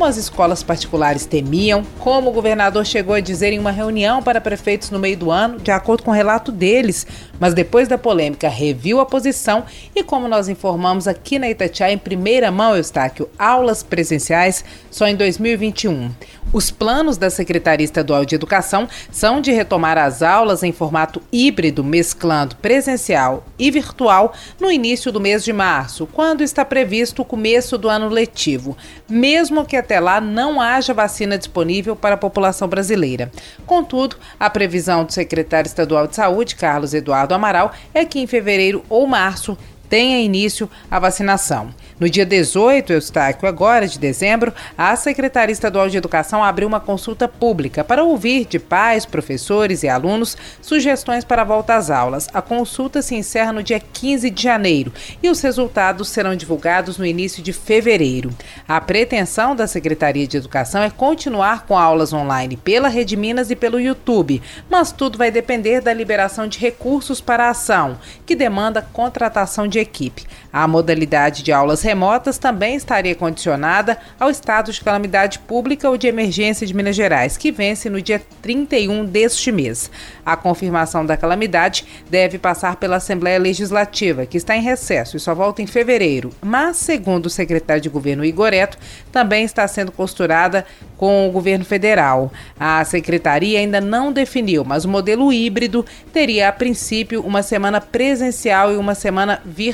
[0.00, 4.40] como as escolas particulares temiam, como o governador chegou a dizer em uma reunião para
[4.40, 7.06] prefeitos no meio do ano, de acordo com o relato deles,
[7.38, 9.62] mas depois da polêmica reviu a posição
[9.94, 15.14] e como nós informamos aqui na Itatiaia em primeira mão, Eustáquio, aulas presenciais só em
[15.14, 16.10] 2021.
[16.52, 21.84] Os planos da Secretaria Estadual de Educação são de retomar as aulas em formato híbrido,
[21.84, 27.78] mesclando presencial e virtual no início do mês de março, quando está previsto o começo
[27.78, 28.76] do ano letivo,
[29.08, 33.28] mesmo que até lá não haja vacina disponível para a população brasileira.
[33.66, 38.84] Contudo, a previsão do secretário estadual de Saúde, Carlos Eduardo Amaral, é que em fevereiro
[38.88, 39.58] ou março
[39.90, 41.74] tenha início a vacinação.
[41.98, 47.28] No dia 18, Eustáquio, agora de dezembro, a Secretaria Estadual de Educação abriu uma consulta
[47.28, 52.26] pública para ouvir de pais, professores e alunos sugestões para a volta às aulas.
[52.32, 57.04] A consulta se encerra no dia 15 de janeiro e os resultados serão divulgados no
[57.04, 58.30] início de fevereiro.
[58.66, 63.56] A pretensão da Secretaria de Educação é continuar com aulas online pela Rede Minas e
[63.56, 68.80] pelo YouTube, mas tudo vai depender da liberação de recursos para a ação, que demanda
[68.80, 70.26] contratação de equipe.
[70.52, 76.08] A modalidade de aulas remotas também estaria condicionada ao estado de calamidade pública ou de
[76.08, 79.90] emergência de Minas Gerais, que vence no dia 31 deste mês.
[80.26, 85.34] A confirmação da calamidade deve passar pela Assembleia Legislativa, que está em recesso e só
[85.34, 88.78] volta em fevereiro, mas, segundo o secretário de governo Igoreto,
[89.12, 92.30] também está sendo costurada com o governo federal.
[92.58, 98.72] A secretaria ainda não definiu, mas o modelo híbrido teria, a princípio, uma semana presencial
[98.72, 99.69] e uma semana virtual,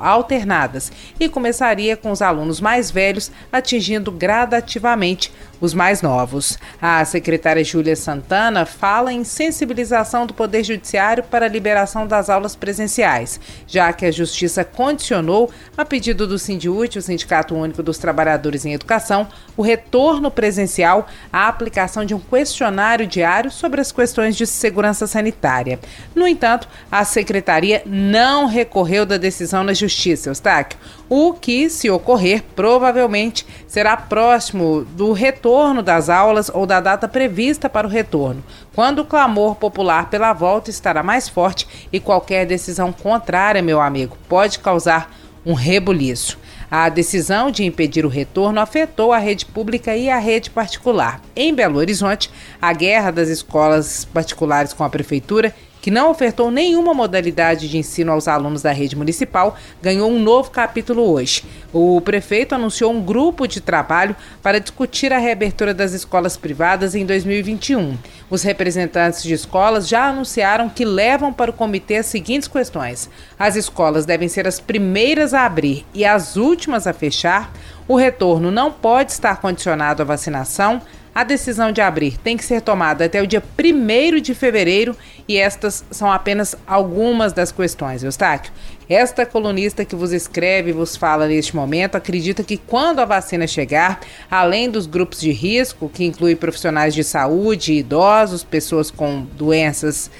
[0.00, 6.58] alternadas, e começaria com os alunos mais velhos, atingindo gradativamente os mais novos.
[6.80, 12.56] A secretária Júlia Santana fala em sensibilização do Poder Judiciário para a liberação das aulas
[12.56, 18.66] presenciais, já que a Justiça condicionou, a pedido do Sindiúte, o Sindicato Único dos Trabalhadores
[18.66, 24.46] em Educação, o retorno presencial à aplicação de um questionário diário sobre as questões de
[24.46, 25.78] segurança sanitária.
[26.14, 30.78] No entanto, a secretaria não recorreu da decisão na Justiça, Eustáquio,
[31.08, 37.68] o que, se ocorrer, provavelmente será próximo do retorno das aulas ou da data prevista
[37.68, 38.44] para o retorno,
[38.74, 44.18] quando o clamor popular pela volta estará mais forte e qualquer decisão contrária, meu amigo,
[44.28, 45.10] pode causar
[45.44, 46.38] um rebuliço.
[46.70, 51.20] A decisão de impedir o retorno afetou a rede pública e a rede particular.
[51.34, 56.94] Em Belo Horizonte, a guerra das escolas particulares com a prefeitura que não ofertou nenhuma
[56.94, 61.44] modalidade de ensino aos alunos da rede municipal, ganhou um novo capítulo hoje.
[61.72, 67.04] O prefeito anunciou um grupo de trabalho para discutir a reabertura das escolas privadas em
[67.04, 67.98] 2021.
[68.30, 73.56] Os representantes de escolas já anunciaram que levam para o comitê as seguintes questões: as
[73.56, 77.52] escolas devem ser as primeiras a abrir e as últimas a fechar.
[77.88, 80.80] O retorno não pode estar condicionado à vacinação.
[81.14, 84.96] A decisão de abrir tem que ser tomada até o dia 1 de fevereiro
[85.28, 88.50] e estas são apenas algumas das questões, Eustáquio.
[88.88, 93.46] Esta colunista que vos escreve e vos fala neste momento acredita que quando a vacina
[93.46, 94.00] chegar,
[94.30, 100.10] além dos grupos de risco, que inclui profissionais de saúde, idosos, pessoas com doenças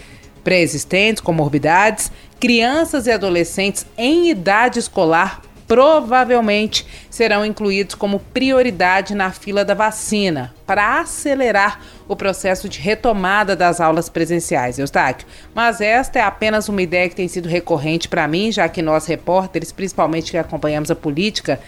[0.44, 9.64] pré-existentes, comorbidades, crianças e adolescentes em idade escolar provavelmente serão incluídos como prioridade na fila
[9.64, 15.26] da vacina para acelerar o processo de retomada das aulas presenciais, Eustáquio.
[15.54, 19.06] Mas esta é apenas uma ideia que tem sido recorrente para mim, já que nós
[19.06, 21.60] repórteres, principalmente que acompanhamos a política,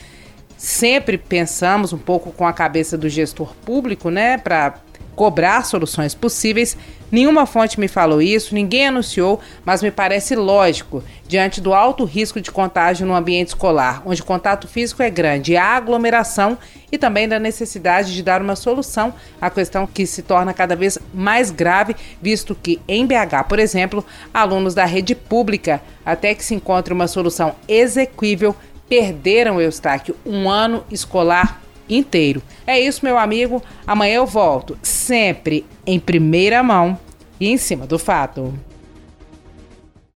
[0.57, 4.75] sempre pensamos um pouco com a cabeça do gestor público, né, para
[5.15, 6.77] cobrar soluções possíveis.
[7.11, 12.41] Nenhuma fonte me falou isso, ninguém anunciou, mas me parece lógico, diante do alto risco
[12.41, 16.59] de contágio no ambiente escolar, onde o contato físico é grande a aglomeração,
[16.91, 20.99] e também da necessidade de dar uma solução à questão que se torna cada vez
[21.13, 26.55] mais grave, visto que em BH, por exemplo, alunos da rede pública, até que se
[26.55, 28.55] encontre uma solução exequível,
[28.89, 32.43] perderam, Eustáquio, um ano escolar inteiro.
[32.67, 33.63] É isso, meu amigo.
[33.87, 36.99] Amanhã eu volto, sempre em primeira mão
[37.41, 38.55] e em cima do fato.